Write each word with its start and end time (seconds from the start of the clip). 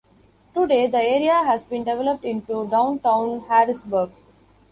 Today, 0.55 0.87
the 0.87 0.97
area 0.97 1.43
has 1.43 1.63
been 1.65 1.83
developed 1.83 2.25
into 2.25 2.67
downtown 2.69 3.41
Harrisburg. 3.41 4.09